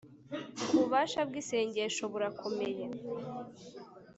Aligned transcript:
Ububasha 0.73 1.21
bw’isengesho 1.27 2.03
burakomeye 2.11 2.85